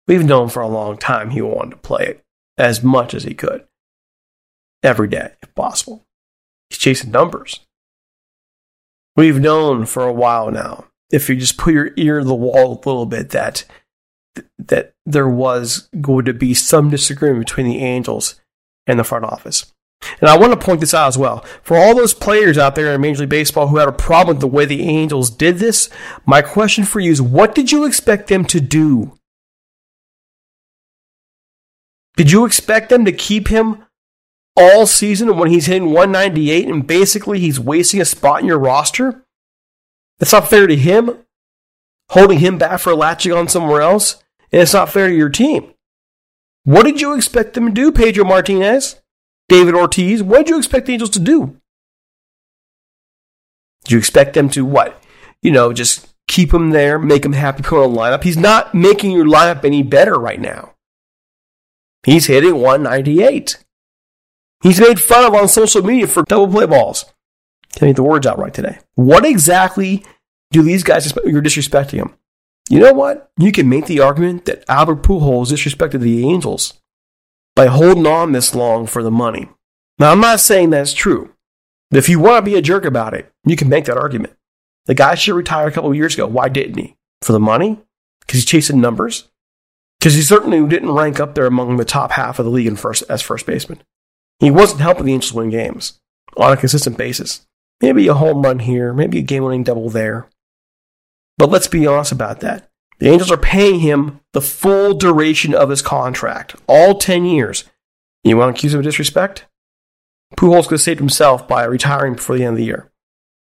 We've 0.07 0.25
known 0.25 0.49
for 0.49 0.61
a 0.61 0.67
long 0.67 0.97
time 0.97 1.29
he 1.29 1.41
wanted 1.41 1.71
to 1.71 1.77
play 1.77 2.05
it 2.05 2.23
as 2.57 2.83
much 2.83 3.13
as 3.13 3.23
he 3.23 3.33
could 3.33 3.65
every 4.83 5.07
day, 5.07 5.31
if 5.41 5.53
possible. 5.55 6.05
He's 6.69 6.79
chasing 6.79 7.11
numbers. 7.11 7.59
We've 9.15 9.39
known 9.39 9.85
for 9.85 10.07
a 10.07 10.13
while 10.13 10.51
now, 10.51 10.85
if 11.11 11.29
you 11.29 11.35
just 11.35 11.57
put 11.57 11.73
your 11.73 11.91
ear 11.97 12.19
to 12.19 12.25
the 12.25 12.33
wall 12.33 12.73
a 12.73 12.87
little 12.87 13.05
bit, 13.05 13.29
that 13.31 13.65
that 14.57 14.93
there 15.05 15.27
was 15.27 15.89
going 15.99 16.23
to 16.23 16.33
be 16.33 16.53
some 16.53 16.89
disagreement 16.89 17.45
between 17.45 17.67
the 17.67 17.79
Angels 17.79 18.39
and 18.87 18.97
the 18.97 19.03
front 19.03 19.25
office. 19.25 19.73
And 20.19 20.29
I 20.29 20.37
want 20.37 20.53
to 20.53 20.65
point 20.65 20.79
this 20.79 20.93
out 20.93 21.07
as 21.07 21.17
well. 21.17 21.45
For 21.61 21.77
all 21.77 21.93
those 21.93 22.13
players 22.13 22.57
out 22.57 22.75
there 22.75 22.93
in 22.93 23.01
Major 23.01 23.21
League 23.21 23.29
Baseball 23.29 23.67
who 23.67 23.77
had 23.77 23.89
a 23.89 23.93
problem 23.93 24.37
with 24.37 24.41
the 24.41 24.47
way 24.47 24.65
the 24.65 24.83
Angels 24.83 25.29
did 25.29 25.57
this, 25.57 25.89
my 26.25 26.41
question 26.41 26.85
for 26.85 26.99
you 26.99 27.11
is 27.11 27.21
what 27.21 27.53
did 27.53 27.71
you 27.71 27.85
expect 27.85 28.27
them 28.27 28.45
to 28.45 28.59
do? 28.59 29.17
Did 32.15 32.31
you 32.31 32.45
expect 32.45 32.89
them 32.89 33.05
to 33.05 33.11
keep 33.11 33.47
him 33.49 33.85
all 34.55 34.85
season 34.85 35.37
when 35.37 35.49
he's 35.49 35.67
hitting 35.67 35.91
198 35.91 36.67
and 36.67 36.85
basically 36.85 37.39
he's 37.39 37.59
wasting 37.59 38.01
a 38.01 38.05
spot 38.05 38.41
in 38.41 38.47
your 38.47 38.59
roster? 38.59 39.23
It's 40.19 40.33
not 40.33 40.49
fair 40.49 40.67
to 40.67 40.75
him, 40.75 41.17
holding 42.09 42.39
him 42.39 42.57
back 42.57 42.79
for 42.79 42.93
latching 42.93 43.33
on 43.33 43.47
somewhere 43.47 43.81
else, 43.81 44.23
and 44.51 44.61
it's 44.61 44.73
not 44.73 44.89
fair 44.89 45.07
to 45.07 45.15
your 45.15 45.29
team. 45.29 45.73
What 46.63 46.83
did 46.83 47.01
you 47.01 47.15
expect 47.15 47.53
them 47.53 47.67
to 47.67 47.71
do, 47.71 47.91
Pedro 47.91 48.23
Martinez, 48.23 49.01
David 49.49 49.73
Ortiz? 49.73 50.21
What 50.21 50.39
did 50.39 50.49
you 50.49 50.57
expect 50.57 50.85
the 50.85 50.93
Angels 50.93 51.09
to 51.11 51.19
do? 51.19 51.57
Did 53.83 53.93
you 53.93 53.97
expect 53.97 54.33
them 54.33 54.49
to 54.49 54.63
what? 54.63 55.01
You 55.41 55.51
know, 55.51 55.73
just 55.73 56.07
keep 56.27 56.53
him 56.53 56.69
there, 56.69 56.99
make 56.99 57.25
him 57.25 57.33
happy, 57.33 57.63
put 57.63 57.83
him 57.83 57.91
on 57.91 57.97
lineup. 57.97 58.23
He's 58.23 58.37
not 58.37 58.75
making 58.75 59.11
your 59.11 59.25
lineup 59.25 59.65
any 59.65 59.81
better 59.81 60.19
right 60.19 60.39
now. 60.39 60.75
He's 62.03 62.27
hitting 62.27 62.55
198. 62.55 63.57
He's 64.61 64.79
made 64.79 64.99
fun 64.99 65.25
of 65.25 65.33
on 65.33 65.47
social 65.47 65.83
media 65.83 66.07
for 66.07 66.23
double 66.23 66.47
play 66.47 66.65
balls. 66.65 67.05
Can't 67.73 67.89
get 67.89 67.95
the 67.95 68.03
words 68.03 68.27
out 68.27 68.39
right 68.39 68.53
today. 68.53 68.79
What 68.95 69.25
exactly 69.25 70.05
do 70.51 70.61
these 70.61 70.83
guys 70.83 71.11
you're 71.25 71.41
disrespecting 71.41 71.99
him? 71.99 72.13
You 72.69 72.79
know 72.79 72.93
what? 72.93 73.31
You 73.37 73.51
can 73.51 73.69
make 73.69 73.87
the 73.87 73.99
argument 73.99 74.45
that 74.45 74.63
Albert 74.69 75.03
Pujols 75.03 75.51
disrespected 75.51 76.01
the 76.01 76.27
Angels 76.27 76.79
by 77.55 77.67
holding 77.67 78.07
on 78.07 78.31
this 78.31 78.55
long 78.55 78.87
for 78.87 79.03
the 79.03 79.11
money. 79.11 79.49
Now, 79.99 80.11
I'm 80.11 80.21
not 80.21 80.39
saying 80.39 80.69
that's 80.69 80.93
true. 80.93 81.33
But 81.89 81.97
if 81.97 82.07
you 82.07 82.19
want 82.19 82.45
to 82.45 82.49
be 82.49 82.57
a 82.57 82.61
jerk 82.61 82.85
about 82.85 83.13
it, 83.13 83.31
you 83.45 83.55
can 83.55 83.67
make 83.67 83.85
that 83.85 83.97
argument. 83.97 84.33
The 84.85 84.93
guy 84.93 85.15
should 85.15 85.35
retire 85.35 85.67
a 85.67 85.71
couple 85.71 85.89
of 85.89 85.95
years 85.95 86.13
ago. 86.13 86.25
Why 86.25 86.47
didn't 86.49 86.77
he? 86.77 86.95
For 87.21 87.33
the 87.33 87.39
money? 87.39 87.79
Because 88.21 88.35
he's 88.35 88.45
chasing 88.45 88.79
numbers? 88.79 89.29
Because 89.99 90.15
he 90.15 90.21
certainly 90.21 90.65
didn't 90.67 90.91
rank 90.91 91.19
up 91.19 91.35
there 91.35 91.45
among 91.45 91.77
the 91.77 91.85
top 91.85 92.11
half 92.11 92.39
of 92.39 92.45
the 92.45 92.51
league 92.51 92.67
in 92.67 92.77
first, 92.77 93.03
as 93.09 93.21
first 93.21 93.45
baseman. 93.45 93.83
He 94.41 94.49
wasn't 94.49 94.81
helping 94.81 95.05
the 95.05 95.13
Angels 95.13 95.33
win 95.33 95.51
games 95.51 95.99
on 96.35 96.51
a 96.51 96.57
consistent 96.57 96.97
basis. 96.97 97.45
Maybe 97.79 98.07
a 98.07 98.15
home 98.15 98.41
run 98.41 98.59
here, 98.59 98.91
maybe 98.91 99.19
a 99.19 99.21
game 99.21 99.43
winning 99.43 99.63
double 99.63 99.89
there. 99.89 100.27
But 101.37 101.51
let's 101.51 101.67
be 101.67 101.85
honest 101.85 102.11
about 102.11 102.39
that. 102.39 102.67
The 102.97 103.09
Angels 103.09 103.31
are 103.31 103.37
paying 103.37 103.79
him 103.81 104.19
the 104.33 104.41
full 104.41 104.95
duration 104.95 105.53
of 105.53 105.69
his 105.69 105.83
contract, 105.83 106.55
all 106.67 106.97
10 106.97 107.23
years. 107.25 107.65
You 108.23 108.35
want 108.35 108.55
to 108.55 108.59
accuse 108.59 108.73
him 108.73 108.79
of 108.79 108.83
disrespect? 108.83 109.45
Pujols 110.37 110.63
could 110.63 110.75
have 110.75 110.81
saved 110.81 110.99
himself 110.99 111.47
by 111.47 111.63
retiring 111.63 112.15
before 112.15 112.35
the 112.35 112.43
end 112.43 112.53
of 112.53 112.57
the 112.57 112.65
year, 112.65 112.91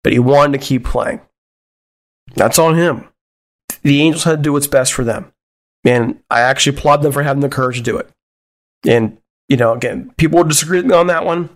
but 0.02 0.12
he 0.12 0.18
wanted 0.18 0.58
to 0.58 0.66
keep 0.66 0.84
playing. 0.84 1.20
That's 2.34 2.58
on 2.58 2.76
him. 2.76 3.08
The 3.82 4.00
Angels 4.00 4.24
had 4.24 4.36
to 4.36 4.42
do 4.42 4.54
what's 4.54 4.66
best 4.66 4.94
for 4.94 5.04
them. 5.04 5.32
And 5.84 6.20
I 6.30 6.40
actually 6.40 6.76
applaud 6.76 7.02
them 7.02 7.12
for 7.12 7.22
having 7.22 7.40
the 7.40 7.48
courage 7.48 7.76
to 7.76 7.82
do 7.82 7.98
it. 7.98 8.10
And, 8.86 9.18
you 9.48 9.56
know, 9.56 9.72
again, 9.72 10.12
people 10.16 10.38
will 10.38 10.44
disagree 10.44 10.78
with 10.78 10.86
me 10.86 10.94
on 10.94 11.06
that 11.08 11.24
one. 11.24 11.50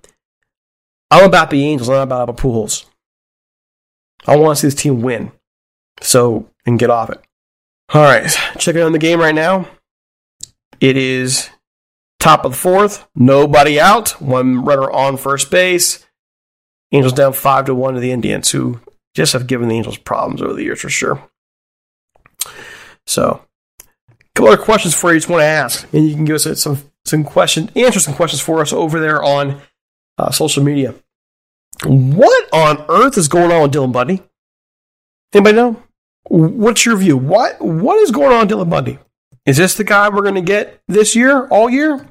I'm 1.11 1.25
about 1.25 1.51
the 1.51 1.65
Angels, 1.65 1.89
I'm 1.89 2.09
not 2.09 2.23
about 2.23 2.37
Pujols. 2.39 2.87
I 4.27 4.37
want 4.37 4.57
to 4.57 4.61
see 4.61 4.67
this 4.69 4.81
team 4.81 5.03
win. 5.03 5.33
So, 6.01 6.49
and 6.65 6.79
get 6.79 6.91
off 6.91 7.11
it. 7.11 7.21
All 7.93 8.03
right, 8.03 8.31
checking 8.59 8.83
on 8.83 8.93
the 8.93 8.99
game 8.99 9.21
right 9.21 9.35
now. 9.35 9.69
It 10.81 10.97
is 10.97 11.51
top 12.19 12.45
of 12.45 12.53
the 12.53 12.59
fourth, 12.59 13.07
nobody 13.15 13.79
out, 13.79 14.21
one 14.21 14.65
runner 14.65 14.91
on 14.91 15.17
first 15.17 15.51
base. 15.51 16.07
Angels 16.93 17.13
down 17.13 17.33
five 17.35 17.67
to 17.67 17.75
one 17.75 17.95
to 17.95 18.01
the 18.01 18.13
Indians, 18.13 18.51
who 18.51 18.81
just 19.15 19.33
have 19.35 19.47
given 19.47 19.69
the 19.69 19.77
Angels 19.77 19.99
problems 19.99 20.41
over 20.41 20.55
the 20.55 20.63
years 20.63 20.81
for 20.81 20.89
sure. 20.89 21.23
So, 23.07 23.43
a 23.81 23.85
couple 24.35 24.53
other 24.53 24.63
questions 24.63 24.95
for 24.95 25.13
you. 25.13 25.19
Just 25.19 25.29
want 25.29 25.41
to 25.41 25.47
ask, 25.47 25.87
and 25.93 26.09
you 26.09 26.15
can 26.15 26.25
give 26.25 26.37
us 26.37 26.61
some 26.61 26.92
some 27.05 27.25
questions, 27.25 27.71
answer 27.77 28.01
some 28.01 28.15
questions 28.15 28.41
for 28.41 28.61
us 28.61 28.73
over 28.73 29.01
there 29.01 29.23
on 29.23 29.61
uh, 30.19 30.31
social 30.31 30.63
media. 30.63 30.95
What 31.85 32.49
on 32.53 32.85
earth 32.89 33.19
is 33.19 33.29
going 33.29 33.51
on 33.51 33.63
with 33.63 33.73
Dylan 33.73 33.93
Bundy? 33.93 34.23
Anybody 35.33 35.57
know? 35.57 35.83
What's 36.29 36.87
your 36.87 36.97
view? 36.97 37.17
What 37.17 37.61
what 37.61 37.99
is 37.99 38.11
going 38.11 38.33
on 38.33 38.47
with 38.47 38.51
Dylan 38.51 38.71
Bundy? 38.71 38.99
Is 39.45 39.57
this 39.57 39.75
the 39.75 39.85
guy 39.85 40.09
we're 40.09 40.23
going 40.23 40.37
to 40.37 40.41
get 40.41 40.81
this 40.87 41.17
year, 41.17 41.47
all 41.49 41.69
year? 41.69 42.07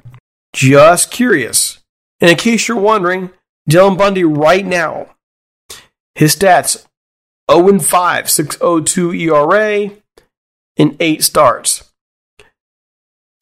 Just 0.52 1.10
curious. 1.10 1.78
And 2.20 2.30
in 2.30 2.36
case 2.36 2.68
you're 2.68 2.76
wondering, 2.76 3.30
Dylan 3.70 3.96
Bundy 3.96 4.24
right 4.24 4.66
now, 4.66 5.16
his 6.14 6.36
stats 6.36 6.86
0 7.50 7.78
5, 7.78 8.30
602 8.30 9.12
ERA, 9.12 9.90
in 10.76 10.96
eight 11.00 11.22
starts. 11.22 11.91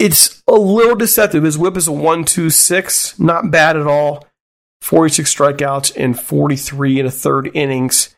It's 0.01 0.43
a 0.49 0.55
little 0.55 0.95
deceptive. 0.95 1.45
His 1.45 1.59
whip 1.59 1.77
is 1.77 1.87
a 1.87 1.93
126, 1.93 3.21
not 3.21 3.51
bad 3.51 3.77
at 3.77 3.87
all. 3.87 4.27
46 4.81 5.35
strikeouts 5.35 5.95
in 5.95 6.15
43 6.15 7.01
and 7.01 7.09
a 7.09 7.11
third 7.11 7.51
innings. 7.53 8.17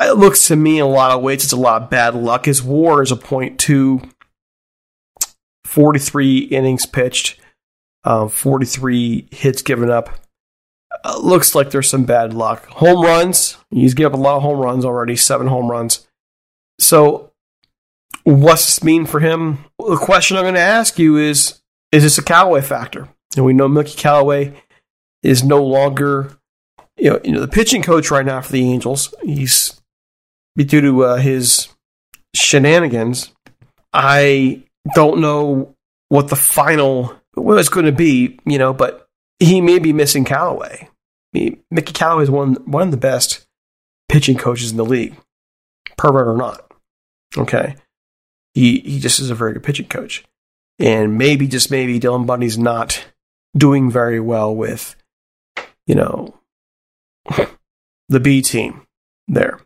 It 0.00 0.16
looks 0.16 0.48
to 0.48 0.56
me 0.56 0.78
in 0.78 0.84
a 0.84 0.88
lot 0.88 1.10
of 1.10 1.22
ways 1.22 1.44
it's 1.44 1.52
a 1.52 1.56
lot 1.56 1.82
of 1.82 1.90
bad 1.90 2.14
luck. 2.14 2.46
His 2.46 2.62
war 2.62 3.02
is 3.02 3.12
a 3.12 3.16
point 3.16 3.60
two. 3.60 4.00
43 5.66 6.38
innings 6.38 6.86
pitched, 6.86 7.38
um, 8.04 8.30
43 8.30 9.28
hits 9.30 9.60
given 9.60 9.90
up. 9.90 10.08
Uh, 11.04 11.18
looks 11.18 11.54
like 11.54 11.70
there's 11.70 11.90
some 11.90 12.04
bad 12.04 12.32
luck. 12.32 12.66
Home 12.68 13.04
runs, 13.04 13.58
he's 13.70 13.92
given 13.92 14.14
up 14.14 14.18
a 14.18 14.22
lot 14.22 14.36
of 14.36 14.42
home 14.42 14.58
runs 14.58 14.86
already, 14.86 15.16
seven 15.16 15.48
home 15.48 15.70
runs. 15.70 16.06
So, 16.78 17.33
what's 18.24 18.66
this 18.66 18.84
mean 18.84 19.06
for 19.06 19.20
him? 19.20 19.64
The 19.78 19.96
question 19.96 20.36
I'm 20.36 20.44
going 20.44 20.54
to 20.54 20.60
ask 20.60 20.98
you 20.98 21.16
is 21.16 21.60
Is 21.92 22.02
this 22.02 22.18
a 22.18 22.22
Callaway 22.22 22.62
factor? 22.62 23.08
And 23.36 23.44
we 23.44 23.52
know 23.52 23.68
Mickey 23.68 23.94
Callaway 23.94 24.54
is 25.22 25.42
no 25.42 25.62
longer 25.62 26.36
you 26.96 27.10
know, 27.10 27.20
you 27.24 27.32
know 27.32 27.40
the 27.40 27.48
pitching 27.48 27.82
coach 27.82 28.10
right 28.10 28.24
now 28.24 28.40
for 28.40 28.52
the 28.52 28.70
Angels. 28.70 29.14
He's 29.22 29.80
due 30.56 30.80
to 30.80 31.04
uh, 31.04 31.16
his 31.16 31.68
shenanigans. 32.34 33.32
I 33.92 34.62
don't 34.94 35.20
know 35.20 35.74
what 36.08 36.28
the 36.28 36.36
final 36.36 37.14
what 37.34 37.58
it's 37.58 37.68
going 37.68 37.86
to 37.86 37.92
be, 37.92 38.38
you 38.46 38.58
know, 38.58 38.72
but 38.72 39.08
he 39.38 39.60
may 39.60 39.78
be 39.78 39.92
missing 39.92 40.24
Callaway. 40.24 40.88
I 40.88 40.88
mean, 41.32 41.62
Mickey 41.70 41.92
Callaway 41.92 42.24
is 42.24 42.30
one 42.30 42.54
one 42.66 42.82
of 42.82 42.90
the 42.90 42.96
best 42.96 43.46
pitching 44.08 44.38
coaches 44.38 44.70
in 44.70 44.76
the 44.76 44.84
league, 44.84 45.16
pervert 45.96 46.28
or 46.28 46.36
not. 46.36 46.70
Okay, 47.36 47.74
he 48.54 48.78
he 48.80 49.00
just 49.00 49.20
is 49.20 49.30
a 49.30 49.34
very 49.34 49.52
good 49.52 49.64
pitching 49.64 49.88
coach, 49.88 50.24
and 50.78 51.18
maybe 51.18 51.46
just 51.46 51.70
maybe 51.70 52.00
Dylan 52.00 52.26
Bundy's 52.26 52.56
not 52.56 53.04
doing 53.56 53.90
very 53.90 54.20
well 54.20 54.54
with, 54.54 54.96
you 55.86 55.94
know, 55.94 56.34
the 58.08 58.20
B 58.20 58.42
team 58.42 58.86
there. 59.28 59.60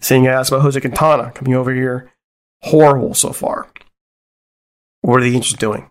Seeing 0.00 0.26
asked 0.26 0.50
about 0.50 0.62
Jose 0.62 0.80
Quintana 0.80 1.32
coming 1.32 1.54
over 1.54 1.72
here, 1.72 2.12
horrible 2.62 3.14
so 3.14 3.32
far. 3.32 3.68
What 5.00 5.20
are 5.20 5.24
the 5.24 5.34
Angels 5.34 5.58
doing? 5.58 5.90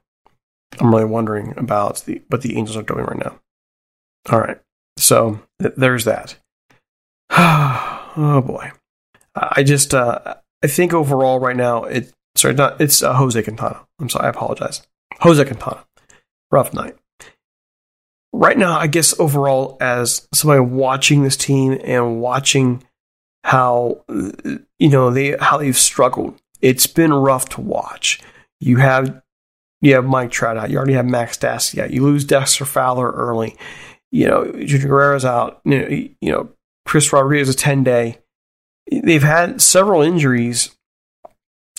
I'm 0.79 0.91
really 0.91 1.05
wondering 1.05 1.53
about 1.57 2.03
the, 2.05 2.21
what 2.27 2.41
the 2.41 2.57
Angels 2.57 2.77
are 2.77 2.83
doing 2.83 3.05
right 3.05 3.17
now. 3.17 3.39
All 4.29 4.39
right, 4.39 4.59
so 4.97 5.39
th- 5.61 5.73
there's 5.75 6.05
that. 6.05 6.37
oh 7.29 8.43
boy, 8.45 8.71
I 9.35 9.63
just 9.63 9.93
uh, 9.93 10.35
I 10.65 10.67
think 10.67 10.95
overall 10.95 11.39
right 11.39 11.55
now 11.55 11.83
it 11.83 12.11
sorry 12.35 12.55
not 12.55 12.81
it's 12.81 13.03
uh, 13.03 13.13
Jose 13.13 13.39
Quintana. 13.43 13.85
I'm 13.99 14.09
sorry, 14.09 14.25
I 14.25 14.29
apologize. 14.29 14.81
Jose 15.19 15.45
Quintana, 15.45 15.85
rough 16.49 16.73
night. 16.73 16.95
Right 18.33 18.57
now, 18.57 18.79
I 18.79 18.87
guess 18.87 19.17
overall 19.19 19.77
as 19.79 20.27
somebody 20.33 20.61
watching 20.61 21.21
this 21.21 21.37
team 21.37 21.79
and 21.83 22.19
watching 22.19 22.83
how 23.43 24.03
you 24.09 24.89
know 24.89 25.11
they 25.11 25.37
how 25.39 25.57
they've 25.59 25.77
struggled. 25.77 26.41
It's 26.61 26.87
been 26.87 27.13
rough 27.13 27.47
to 27.49 27.61
watch. 27.61 28.19
You 28.59 28.77
have 28.77 29.21
you 29.83 29.93
have 29.93 30.05
Mike 30.05 30.31
Trout 30.31 30.57
out. 30.57 30.71
You 30.71 30.77
already 30.77 30.93
have 30.93 31.05
Max 31.05 31.37
Stassi 31.37 31.77
out. 31.77 31.91
You 31.91 32.01
lose 32.01 32.25
Dexter 32.25 32.65
Fowler 32.65 33.11
early. 33.11 33.55
You 34.11 34.25
know 34.25 34.51
Junior 34.51 34.87
Guerrero's 34.87 35.25
out. 35.25 35.61
You 35.63 35.79
know, 35.79 35.87
you 35.89 36.31
know 36.31 36.49
Chris 36.87 37.13
Rodriguez 37.13 37.49
a 37.49 37.53
ten 37.55 37.83
day. 37.83 38.17
They've 38.91 39.23
had 39.23 39.61
several 39.61 40.01
injuries 40.01 40.75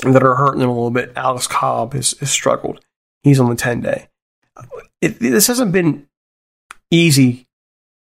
that 0.03 0.23
are 0.23 0.35
hurting 0.35 0.61
them 0.61 0.69
a 0.69 0.75
little 0.75 0.91
bit. 0.91 1.13
Alex 1.17 1.47
Cobb 1.47 1.95
has, 1.95 2.13
has 2.19 2.31
struggled. 2.31 2.85
He's 3.23 3.41
on 3.41 3.49
the 3.49 3.57
ten 3.57 3.81
day. 3.81 4.09
It, 5.01 5.19
this 5.19 5.47
hasn't 5.47 5.73
been 5.73 6.09
easy 6.91 7.47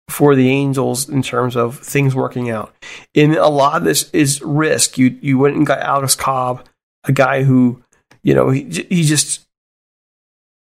for 0.09 0.35
the 0.35 0.49
Angels 0.49 1.09
in 1.09 1.23
terms 1.23 1.55
of 1.57 1.79
things 1.79 2.15
working 2.15 2.51
out. 2.51 2.75
And 3.15 3.35
a 3.35 3.49
lot 3.49 3.77
of 3.77 3.85
this 3.85 4.11
is 4.11 4.41
risk. 4.43 4.99
You 4.99 5.19
you 5.21 5.39
went 5.39 5.57
and 5.57 5.67
got 5.67 5.81
Alex 5.81 6.15
Cobb, 6.15 6.67
a 7.05 7.13
guy 7.13 7.43
who, 7.43 7.83
you 8.23 8.35
know, 8.35 8.51
he 8.51 8.65
he 8.89 9.05
just 9.05 9.47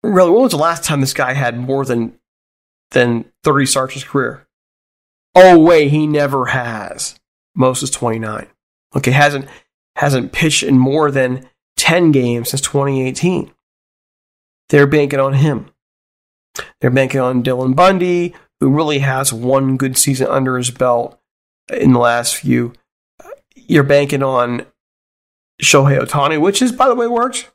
really. 0.03 0.29
When 0.29 0.43
was 0.43 0.51
the 0.51 0.57
last 0.57 0.83
time 0.83 1.01
this 1.01 1.13
guy 1.13 1.33
had 1.33 1.57
more 1.57 1.85
than 1.85 2.17
than 2.91 3.25
thirty 3.43 3.65
starts 3.65 3.93
in 3.93 4.01
his 4.01 4.03
career? 4.03 4.45
Oh 5.35 5.57
wait, 5.57 5.89
he 5.89 6.05
never 6.05 6.47
has. 6.47 7.19
Most 7.55 7.83
is 7.83 7.89
twenty 7.89 8.19
nine. 8.19 8.47
Okay, 8.95 9.11
hasn't 9.11 9.47
hasn't 9.95 10.31
pitched 10.31 10.63
in 10.63 10.77
more 10.77 11.11
than 11.11 11.49
ten 11.75 12.11
games 12.11 12.49
since 12.49 12.61
twenty 12.61 13.05
eighteen. 13.07 13.51
They're 14.69 14.87
banking 14.87 15.19
on 15.19 15.33
him. 15.33 15.71
They're 16.81 16.89
banking 16.89 17.19
on 17.19 17.43
Dylan 17.43 17.75
Bundy, 17.75 18.33
who 18.59 18.69
really 18.69 18.99
has 18.99 19.33
one 19.33 19.77
good 19.77 19.97
season 19.97 20.27
under 20.27 20.57
his 20.57 20.71
belt 20.71 21.19
in 21.71 21.93
the 21.93 21.99
last 21.99 22.35
few. 22.35 22.73
You're 23.55 23.83
banking 23.83 24.23
on 24.23 24.65
Shohei 25.61 25.99
Ohtani, 25.99 26.39
which 26.39 26.61
is, 26.61 26.71
by 26.71 26.87
the 26.87 26.95
way, 26.95 27.07
worked. 27.07 27.51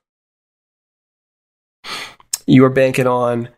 You 2.47 2.65
are 2.65 2.71
banking 2.71 3.07
on 3.07 3.49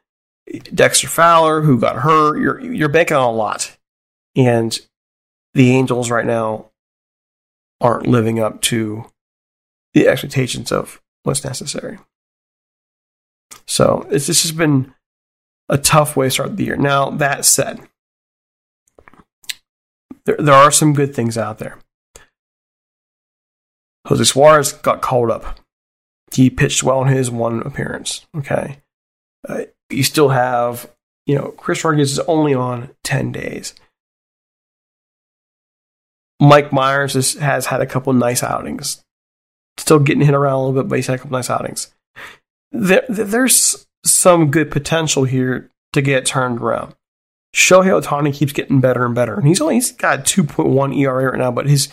Dexter 0.73 1.09
Fowler, 1.09 1.63
who 1.63 1.79
got 1.79 1.97
hurt. 1.97 2.39
You're 2.39 2.61
you're 2.61 2.89
banking 2.89 3.17
on 3.17 3.35
a 3.35 3.37
lot, 3.37 3.77
and 4.37 4.79
the 5.57 5.75
Angels 5.75 6.11
right 6.11 6.27
now 6.27 6.67
aren't 7.81 8.07
living 8.07 8.39
up 8.39 8.61
to 8.61 9.07
the 9.95 10.07
expectations 10.07 10.71
of 10.71 11.01
what's 11.23 11.45
necessary. 11.45 11.99
So 13.67 14.07
it's 14.11 14.27
this 14.27 14.43
has 14.43 14.53
been 14.53 14.93
a 15.71 15.79
tough 15.79 16.15
way 16.15 16.27
to 16.27 16.31
start 16.31 16.59
the 16.59 16.65
year. 16.65 16.77
Now, 16.77 17.09
that 17.09 17.47
said, 17.47 17.81
there, 20.27 20.37
there 20.37 20.55
are 20.55 20.71
some 20.71 20.93
good 20.93 21.15
things 21.15 21.39
out 21.39 21.59
there. 21.59 21.79
Jose 24.09 24.25
Suarez 24.25 24.75
got 24.75 25.01
called 25.01 25.31
up. 25.31 25.59
He 26.33 26.51
pitched 26.51 26.83
well 26.83 27.01
in 27.01 27.09
his 27.09 27.31
one 27.31 27.63
appearance. 27.63 28.27
Okay. 28.37 28.83
Uh, 29.49 29.63
you 29.89 30.03
still 30.03 30.29
have, 30.29 30.93
you 31.25 31.35
know, 31.35 31.55
Chris 31.57 31.83
Rodriguez 31.83 32.13
is 32.13 32.19
only 32.21 32.53
on 32.53 32.91
10 33.05 33.33
days. 33.33 33.75
Mike 36.41 36.71
Mayers 36.71 37.15
has, 37.15 37.35
has 37.35 37.67
had 37.67 37.81
a 37.81 37.87
couple 37.87 38.13
nice 38.13 38.43
outings. 38.43 39.03
Still 39.79 39.99
getting 39.99 40.25
hit 40.25 40.35
around 40.35 40.55
a 40.55 40.67
little 40.67 40.83
bit, 40.83 40.89
but 40.89 40.97
he's 40.97 41.07
had 41.07 41.17
a 41.17 41.19
couple 41.19 41.37
nice 41.37 41.51
outings. 41.51 41.93
There, 42.73 43.05
there's 43.09 43.87
some 44.05 44.51
good 44.51 44.71
potential 44.71 45.25
here 45.25 45.71
to 45.93 46.03
get 46.03 46.27
turned 46.27 46.61
around. 46.61 46.95
Shohei 47.55 48.03
Ohtani 48.03 48.35
keeps 48.35 48.53
getting 48.53 48.81
better 48.81 49.07
and 49.07 49.15
better. 49.15 49.35
And 49.35 49.47
he's 49.47 49.61
only 49.61 49.77
he's 49.77 49.93
got 49.93 50.25
2.1 50.25 50.97
ERA 50.99 51.31
right 51.31 51.39
now, 51.39 51.51
but 51.51 51.67
his 51.67 51.89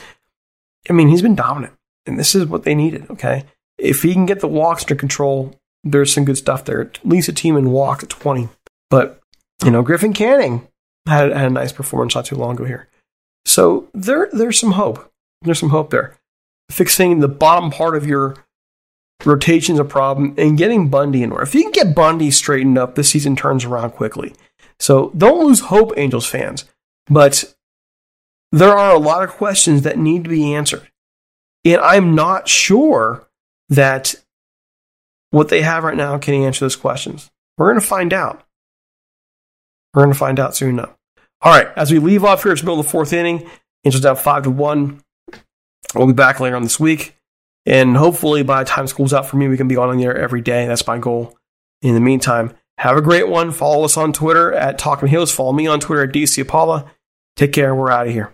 I 0.89 0.93
mean, 0.93 1.07
he's 1.07 1.21
been 1.21 1.35
dominant. 1.35 1.73
and 2.05 2.19
this 2.19 2.35
is 2.35 2.45
what 2.47 2.63
they 2.63 2.75
needed. 2.75 3.09
Okay, 3.09 3.45
if 3.77 4.03
he 4.03 4.13
can 4.13 4.25
get 4.25 4.41
the 4.41 4.47
walks 4.47 4.83
under 4.83 4.95
control, 4.95 5.55
there's 5.83 6.13
some 6.13 6.25
good 6.25 6.37
stuff 6.37 6.65
there. 6.65 6.81
At 6.81 6.99
least 7.05 7.29
a 7.29 7.33
team 7.33 7.55
in 7.55 7.71
walks 7.71 8.03
at 8.03 8.09
20. 8.09 8.49
But 8.89 9.21
you 9.63 9.71
know, 9.71 9.81
Griffin 9.81 10.13
Canning 10.13 10.67
had, 11.07 11.31
had 11.31 11.47
a 11.47 11.49
nice 11.49 11.71
performance 11.71 12.15
not 12.15 12.25
too 12.25 12.35
long 12.35 12.55
ago 12.55 12.65
here. 12.65 12.89
So 13.45 13.89
there, 13.93 14.29
there's 14.31 14.59
some 14.59 14.71
hope. 14.71 15.11
There's 15.41 15.59
some 15.59 15.69
hope 15.69 15.89
there. 15.89 16.17
Fixing 16.71 17.19
the 17.19 17.27
bottom 17.27 17.71
part 17.71 17.95
of 17.95 18.07
your 18.07 18.35
rotation 19.25 19.75
is 19.75 19.79
a 19.79 19.85
problem, 19.85 20.33
and 20.37 20.57
getting 20.57 20.89
Bundy 20.89 21.23
in 21.23 21.31
order. 21.31 21.43
If 21.43 21.55
you 21.55 21.63
can 21.63 21.71
get 21.71 21.95
Bundy 21.95 22.31
straightened 22.31 22.77
up, 22.77 22.95
this 22.95 23.09
season 23.09 23.35
turns 23.35 23.65
around 23.65 23.91
quickly. 23.91 24.33
So 24.79 25.11
don't 25.17 25.45
lose 25.45 25.61
hope, 25.61 25.93
Angels 25.97 26.25
fans. 26.25 26.65
But 27.07 27.53
there 28.51 28.77
are 28.77 28.93
a 28.93 28.99
lot 28.99 29.23
of 29.23 29.31
questions 29.31 29.83
that 29.83 29.97
need 29.97 30.23
to 30.23 30.29
be 30.29 30.53
answered. 30.53 30.89
And 31.65 31.79
I'm 31.81 32.15
not 32.15 32.47
sure 32.47 33.27
that 33.69 34.15
what 35.31 35.49
they 35.49 35.61
have 35.61 35.83
right 35.83 35.97
now 35.97 36.17
can 36.17 36.35
answer 36.35 36.65
those 36.65 36.75
questions. 36.75 37.31
We're 37.57 37.69
going 37.69 37.81
to 37.81 37.87
find 37.87 38.13
out. 38.13 38.43
We're 39.93 40.03
going 40.03 40.13
to 40.13 40.19
find 40.19 40.39
out 40.39 40.55
soon 40.55 40.69
enough. 40.69 40.95
All 41.43 41.51
right, 41.51 41.67
as 41.75 41.91
we 41.91 41.99
leave 41.99 42.23
off 42.23 42.43
here, 42.43 42.53
it's 42.53 42.63
middle 42.63 42.79
of 42.79 42.85
the 42.85 42.91
fourth 42.91 43.11
inning. 43.11 43.49
Angels 43.83 44.01
down 44.01 44.15
five 44.15 44.43
to 44.43 44.49
one. 44.49 45.01
We'll 45.93 46.07
be 46.07 46.13
back 46.13 46.39
later 46.39 46.55
on 46.55 46.63
this 46.63 46.79
week, 46.79 47.15
and 47.65 47.97
hopefully 47.97 48.43
by 48.43 48.63
the 48.63 48.69
time 48.69 48.87
school's 48.87 49.13
out 49.13 49.27
for 49.27 49.35
me, 49.35 49.49
we 49.49 49.57
can 49.57 49.67
be 49.67 49.75
on 49.75 49.95
the 49.97 50.05
air 50.05 50.17
every 50.17 50.41
day. 50.41 50.65
That's 50.65 50.87
my 50.87 50.97
goal. 50.97 51.37
In 51.81 51.95
the 51.95 51.99
meantime, 51.99 52.55
have 52.77 52.95
a 52.95 53.01
great 53.01 53.27
one. 53.27 53.51
Follow 53.51 53.83
us 53.83 53.97
on 53.97 54.13
Twitter 54.13 54.53
at 54.53 54.79
Talking 54.79 55.09
Halos. 55.09 55.31
Follow 55.31 55.51
me 55.51 55.67
on 55.67 55.81
Twitter 55.81 56.03
at 56.03 56.13
DC 56.13 56.41
Apollo. 56.41 56.89
Take 57.35 57.51
care. 57.51 57.75
We're 57.75 57.91
out 57.91 58.07
of 58.07 58.13
here. 58.13 58.33